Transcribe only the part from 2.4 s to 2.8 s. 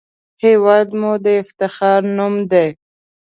دی